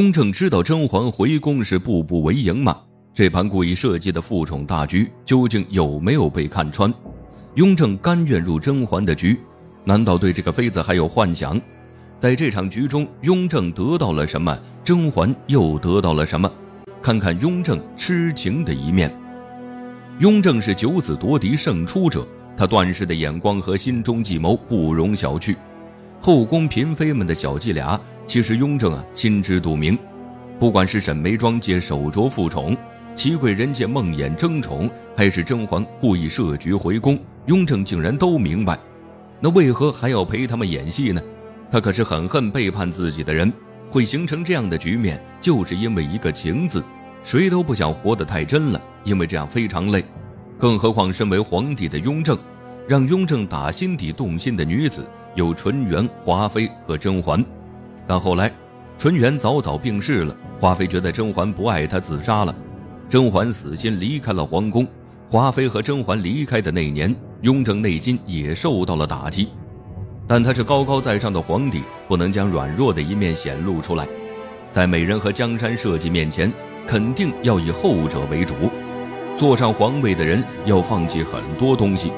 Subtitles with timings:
[0.00, 2.74] 雍正知道甄嬛回宫是步步为营吗？
[3.12, 6.90] 这盘故意设计的复宠大局究竟有没有被看穿？
[7.56, 9.38] 雍正甘愿入甄嬛的局，
[9.84, 11.60] 难道对这个妃子还有幻想？
[12.18, 14.58] 在这场局中，雍正得到了什么？
[14.82, 16.50] 甄嬛又得到了什么？
[17.02, 19.14] 看看雍正痴情的一面。
[20.18, 22.26] 雍正是九子夺嫡胜出者，
[22.56, 25.54] 他断事的眼光和心中计谋不容小觑。
[26.22, 28.00] 后宫嫔妃们的小伎俩，
[28.30, 29.98] 其实雍正啊心知肚明。
[30.56, 32.76] 不管是沈眉庄借手镯复宠，
[33.12, 38.78] 祺贵人借梦魇争宠，还是甄嬛故意设局回宫，雍正竟然都明白。
[39.40, 41.20] 那为何还要陪他们演戏呢？
[41.72, 43.52] 他可是很恨背叛自己的人，
[43.90, 46.84] 会形成这样的局面，就是因为一个情字。
[47.24, 50.04] 谁都不想活得太真了，因为这样非常累。
[50.56, 52.38] 更何况身为皇帝的雍正。
[52.86, 55.04] 让雍正打心底动心的女子
[55.34, 57.44] 有纯元、华妃和甄嬛，
[58.06, 58.52] 但后来，
[58.98, 62.54] 纯元早早病逝了，华妃觉得甄嬛不爱她，自杀了。
[63.08, 64.86] 甄嬛死心离开了皇宫。
[65.30, 69.48] 华妃和甄嬛离开的那年，雍正内心也受到了打击，
[70.26, 74.08] 但他是高高在上的皇帝，不能将软弱的一面显露出来。
[74.72, 76.52] 在美人和江山社稷面前，
[76.86, 78.54] 肯定要以后者为主。
[79.36, 82.12] 坐上皇位的人要放弃很多东西。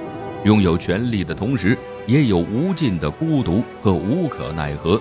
[0.45, 5.01] 拥有权力的同时，也有无尽的孤独和无可奈何。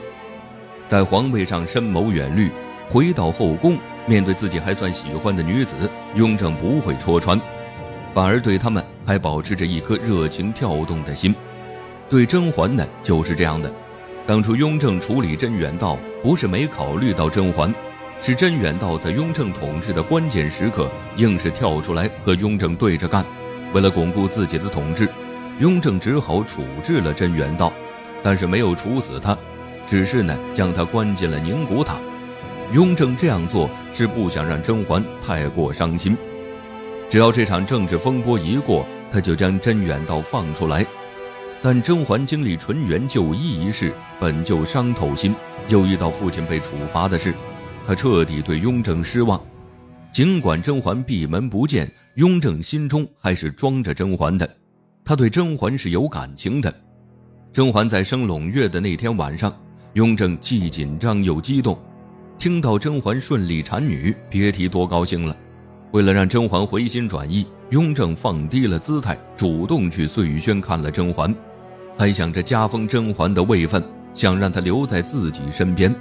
[0.92, 2.52] 在皇位上深谋远虑，
[2.90, 5.74] 回到后宫，面对自己还算喜欢的女子，
[6.16, 7.40] 雍正不会戳穿，
[8.14, 11.34] 反而对他们还保持着一颗热情跳动的心。
[12.10, 13.72] 对甄嬛呢，就是这样的。
[14.28, 17.74] 当初雍正处理甄远道，不是没考虑到甄嬛，
[18.22, 23.26] 是甄远道在雍正统治的关键时刻，硬是跳出来和雍正对着干，
[23.72, 25.08] 为了巩固自己的统治。
[25.60, 27.72] 雍正只好处置了甄远道，
[28.22, 29.38] 但是没有处死他，
[29.92, 32.00] 只是呢将他关进了宁古塔。
[32.72, 36.16] 雍正这样做是不想让甄嬛太过伤心。
[37.10, 40.88] 只要这场政治风波一过，他就将甄远道放出来。
[41.62, 45.36] 但甄嬛经历纯元就医一事，本就伤透心，
[45.68, 47.34] 又遇到父亲被处罚的事，
[47.86, 49.38] 他彻底对雍正失望。
[50.14, 51.86] 尽管甄嬛闭门不见，
[52.16, 54.50] 雍正心中还是装着甄嬛的。
[55.04, 56.74] 他对甄嬛是有感情的。
[57.52, 59.54] 甄嬛在生胧月的那天晚上，
[59.94, 61.78] 雍正既紧张又激动。
[62.38, 65.36] 听到甄嬛顺利产女，别提多高兴了。
[65.92, 71.36] 为了让甄嬛回心转意，雍正放低了姿态，主动去碎玉轩看了甄嬛，
[71.98, 75.94] 还想着加封甄嬛的位分，想让她留在自己身边。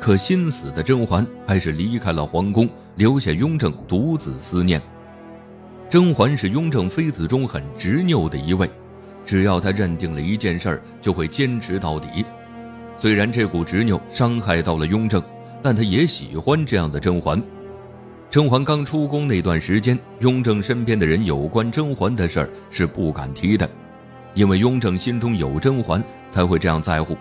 [0.00, 4.80] 可心死的甄嬛还是离开了皇宫，留下雍正独自思念。
[5.90, 8.70] 甄嬛是雍正妃子中很执拗的一位，
[9.26, 12.24] 只要她认定了一件事儿，就会坚持到底。
[12.96, 15.22] 虽然这股执拗伤害到了雍正，
[15.62, 17.42] 但他也喜欢这样的甄嬛。
[18.30, 23.68] 甄嬛刚出宫那段时间，雍正身边的人有关甄嬛的事儿是不敢提的，
[24.34, 27.16] 因为雍正心中有甄嬛，才会这样在乎。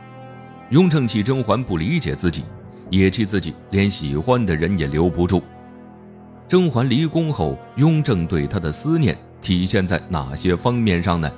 [0.70, 2.44] 雍正气甄嬛不理解自己，
[2.90, 5.42] 也气自己连喜欢的人也留不住。
[6.48, 11.32] 甄嬛离宫后，雍正对她的思念体现在哪些方面上呢？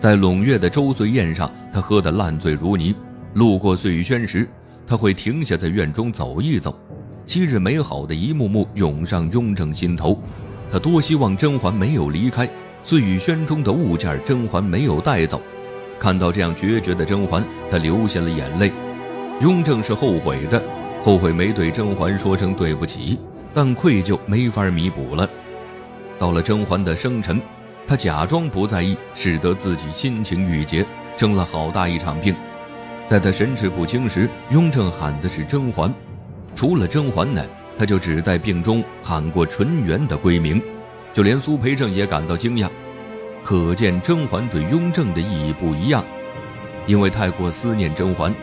[0.00, 2.94] 在胧月的周岁宴上，他喝得烂醉如泥。
[3.34, 4.48] 路过碎玉轩时，
[4.86, 6.78] 他会停下在院中走一走。
[7.26, 10.16] 昔日美好的一幕幕涌上雍正心头。
[10.70, 12.48] 他多希望甄嬛没有离开
[12.82, 15.42] 碎玉轩中的物件，甄嬛没有带走。
[15.98, 18.72] 看到这样决绝的甄嬛，他流下了眼泪。
[19.40, 20.62] 雍正是后悔的，
[21.02, 23.18] 后悔没对甄嬛说声对不起。
[23.52, 25.28] 但愧疚没法弥补了。
[26.20, 27.40] 到了甄嬛的生辰，
[27.86, 32.34] 他假装不在意，使得自己心情郁结，生了好大一场病。
[33.06, 35.92] 在他神志不清时，雍正喊的是甄嬛，
[36.54, 37.44] 除了甄嬛呢，
[37.78, 40.60] 他就只在病中喊过纯元的闺名。
[41.12, 42.68] 就连苏培盛也感到惊讶，
[43.44, 46.04] 可见甄嬛对雍正的意义不一样。
[46.86, 48.34] 因为太过思念甄嬛，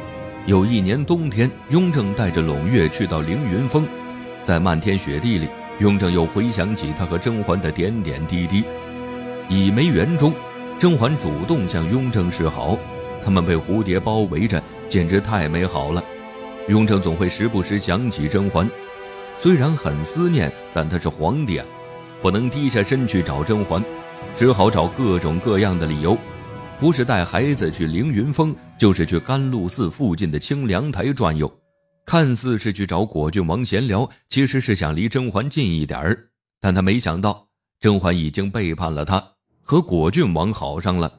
[0.46, 3.86] 有一年冬天，雍正带着胧月去到凌云峰。
[4.44, 5.50] 在漫天雪地里，
[5.80, 8.64] 雍正又回想起他和甄嬛的点点滴滴。
[9.50, 10.34] 倚梅园中，
[10.80, 12.78] 甄嬛主动向雍正示好，
[13.24, 16.04] 他们被蝴蝶包围着，简直太美好了。
[16.68, 18.70] 雍正总会时不时想起甄嬛，
[19.38, 21.66] 虽然很思念，但他是皇帝啊，
[22.22, 23.84] 不能低下身去找甄嬛，
[24.36, 26.18] 只好找各种各样的理由，
[26.80, 31.52] 不是带孩子去凌云峰，就是去甘露寺附近的清凉台转悠。
[32.06, 36.18] 看似是去找果郡王闲聊，其实是想离甄嬛近一点儿。
[36.60, 37.48] 但他没想到，
[37.80, 39.24] 甄嬛已经背叛了他，
[39.62, 41.12] 和果郡王好上了。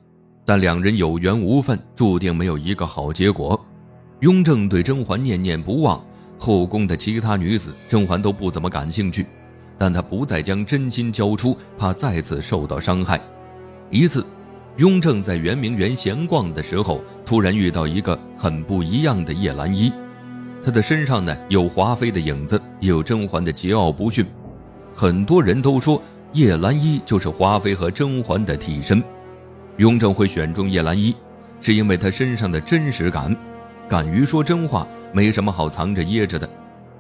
[0.44, 3.58] 但两人有缘无分，注定没有一个好结果。
[4.20, 6.04] 雍正对甄嬛念念不忘，
[6.38, 9.26] 后宫的其他女子，甄嬛都不怎么感兴趣，
[9.78, 13.20] 但她不再将真心交出，怕再次受到伤害。
[13.90, 14.24] 一次，
[14.78, 19.92] 雍正在圆明园闲逛的时候，突然遇到一个很不一样的叶澜依，
[20.64, 24.24] 她的身上呢有华妃的影子，也有甄嬛的桀骜不驯。
[24.94, 26.02] 很多人都说
[26.32, 29.02] 叶澜依就是华妃和甄嬛的替身。
[29.78, 31.14] 雍正会选中叶澜依，
[31.60, 33.34] 是因为她身上的真实感。
[33.88, 36.48] 敢于说真话，没什么好藏着掖着的。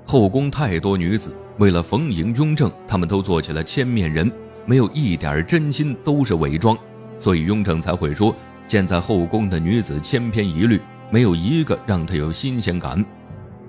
[0.04, 4.30] 后宫太多女子为了逢迎雍正，他们都做起了千面人，
[4.66, 6.76] 没有一点真心，都是伪装。
[7.18, 8.34] 所以雍正才会说，
[8.66, 10.80] 现在后宫的女子千篇一律，
[11.10, 13.02] 没有一个让他有新鲜感。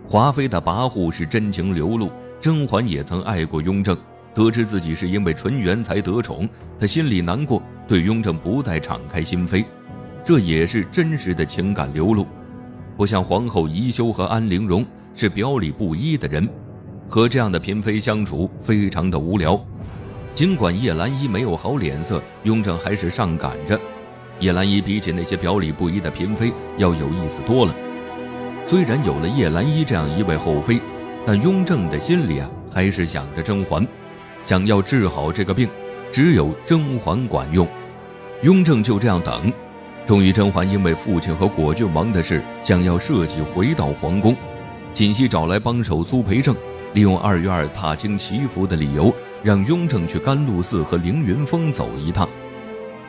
[0.08, 2.12] 华妃的跋扈是真情流露，
[2.42, 3.98] 甄嬛也曾爱过雍正，
[4.34, 6.50] 得知自己是因为纯元才得宠，
[6.80, 9.66] 她心里难过，对雍正不再敞开心扉，
[10.24, 12.26] 这也是真实的情感流露。
[12.98, 14.86] 不像皇后宜修和安陵容
[15.16, 16.48] 是表里不一的人，
[17.10, 19.60] 和这样的嫔妃相处非常的无聊。
[20.34, 23.80] 尽管叶澜依没有好脸色，雍正还是上赶着。
[24.40, 27.76] 叶澜依比起那些表里不一的嫔妃要有意思多了。
[28.66, 30.80] 虽然有了叶澜依这样一位后妃，
[31.26, 33.88] 但雍正的心里啊还是想着甄嬛，
[34.44, 35.70] 想要治好这个病，
[36.12, 37.68] 只有甄嬛管用。
[38.42, 39.52] 雍正就这样等。
[40.06, 44.36] 终于，甄嬛因为父亲和果郡王的事，想要设计回到皇宫。
[44.94, 46.54] 锦汐找来帮手苏培盛，
[46.94, 52.28] 利用二月二踏青祈福的理由，让雍正去甘露寺和凌云峰走一趟。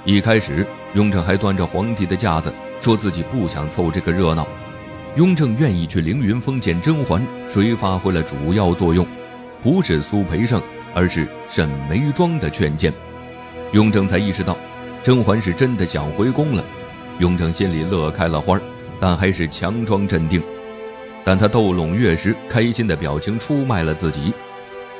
[0.05, 0.65] 一开始，
[0.95, 4.47] 雍正还端着皇帝的架子，说自己不想凑这个热闹。
[5.17, 9.05] 雍正愿意去凌云峰见甄嬛，谁发挥了主要作用？
[9.65, 10.63] 不是苏培盛，
[10.95, 12.93] 而是沈眉庄的劝谏。
[13.73, 14.59] 雍正才意识到，
[15.03, 16.63] 甄嬛是真的想回宫了。
[17.19, 18.61] 雍正心里乐开了花
[19.01, 20.43] 但还是强装镇定。
[21.25, 24.35] 但他逗拢月时开心的表情出卖了自己。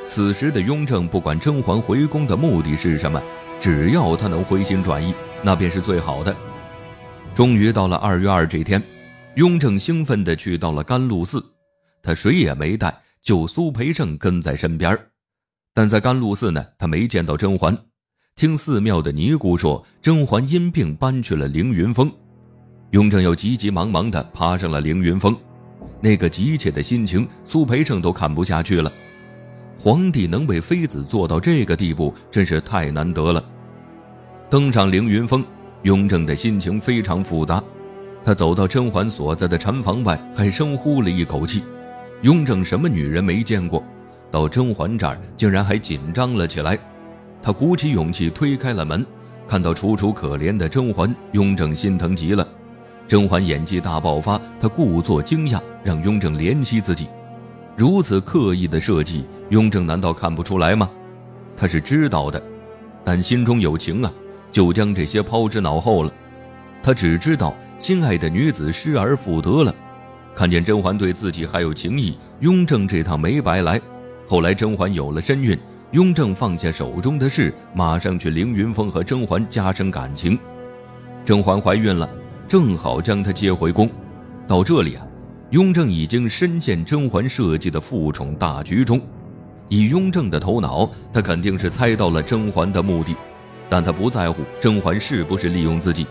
[0.07, 3.21] 此时的雍正不管甄嬛回宫的目的是什么，
[3.59, 5.13] 只要他能回心转意，
[5.43, 6.35] 那便是最好的。
[7.35, 8.81] 终于到了二月二这天，
[9.35, 11.45] 雍正兴奋地去到了甘露寺，
[12.01, 12.91] 他谁也没带，
[13.25, 14.97] 就苏培盛跟在身边。
[15.73, 17.75] 但在甘露寺呢，他没见到甄嬛。
[18.35, 22.09] 听寺庙的尼姑说，甄嬛因病搬去了凌云峰，
[22.91, 25.35] 雍正又急急忙忙地爬上了凌云峰，
[25.99, 28.91] 那个急切的心情，苏培盛都看不下去了。
[29.79, 33.43] 皇帝能为妃子做到这个地步，真是太难得了。
[34.51, 35.43] 登上凌云峰，
[35.81, 37.61] 雍正的心情非常复杂。
[38.23, 41.63] 他走到甄嬛所在的禅房外，还深呼了一口气。
[42.21, 43.83] 雍正什么女人没见过，
[44.31, 46.77] 到甄嬛这儿竟然还紧张了起来。
[47.41, 49.05] 他鼓起勇气推开了门，
[49.47, 52.47] 看到楚楚可怜的甄嬛，雍正心疼极了。
[53.07, 57.07] 甄嬛演技大爆发，他故作惊讶，让雍正怜惜自己。
[57.77, 60.89] 如此刻意的设计，雍正难道看不出来吗？
[61.55, 62.41] 他是知道的，
[63.03, 64.11] 但心中有情啊，
[64.51, 66.11] 就将这些抛之脑后了。
[66.81, 69.75] 他只知道心爱的女子失而复得了，
[70.35, 73.79] 看见甄嬛对自己还有情意，雍正这趟没白来。
[74.27, 75.57] 后来甄嬛有了身孕。
[75.91, 80.37] 雍正放下手中的事，马上去凌云峰和甄嬛加深感情。
[81.23, 82.09] 甄嬛怀孕了，
[82.49, 83.89] 正好将她接回宫。
[84.45, 85.07] 到这里啊，
[85.51, 88.99] 雍正已经深陷甄嬛设计的复宠大局中。
[89.69, 93.15] 以雍正的头脑，他肯定是猜到了甄嬛的目的，
[93.69, 96.05] 但他不在乎甄嬛是不是利用自己，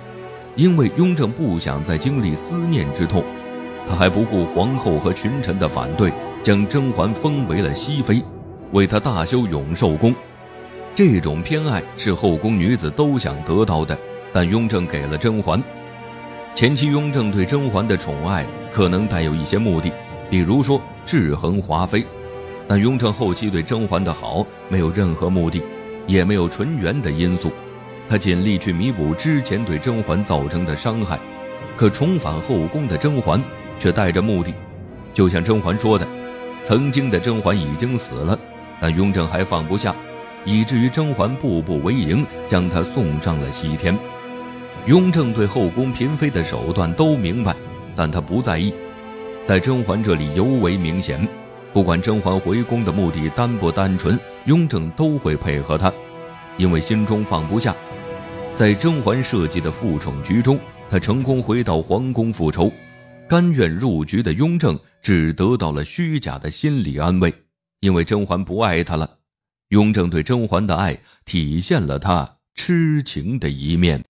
[0.57, 3.23] 因为雍正不想再经历思念之痛。
[3.89, 6.13] 他还不顾皇后和群臣的反对，
[6.43, 8.23] 将甄嬛封为了熹妃。
[8.73, 10.13] 为她大修永寿宫，
[10.95, 13.97] 这种偏爱是后宫女子都想得到的，
[14.33, 15.63] 但雍正给了甄嬛。
[16.57, 19.93] 前期雍正对甄嬛的宠爱可能带有一些目的，
[20.29, 22.05] 比如说制衡华妃，
[22.67, 25.63] 但雍正后期对甄嬛的好没有任何目的，
[26.07, 27.53] 也没有纯元的因素，
[28.09, 31.19] 他尽力去弥补之前对甄嬛造成的伤害。
[31.77, 33.41] 可重返后宫的甄嬛
[33.79, 34.53] 却带着目的，
[35.13, 36.07] 就像甄嬛说的
[36.65, 38.39] ：“曾经的甄嬛已经死了。”
[38.81, 39.95] 但雍正还放不下，
[40.45, 43.97] 以至于甄嬛步步为营，将她送上了西天。
[44.87, 47.55] 雍正对后宫嫔妃的手段都明白，
[47.97, 48.75] 但他不在意，
[49.47, 51.27] 在甄嬛这里尤为明显。
[51.73, 55.91] 不管甄嬛回宫的目的单不单纯，雍正都会配合她，
[56.59, 57.75] 因为心中放不下。
[58.55, 60.59] 在甄嬛设计的复宠局中，
[60.91, 62.71] 他成功回到皇宫复仇，
[63.29, 67.33] 甘愿入局的雍正只得到了虚假的心理安慰。
[67.81, 69.19] 因为甄嬛不爱他了，
[69.69, 74.03] 雍正对甄嬛的爱体现了他痴情的一面。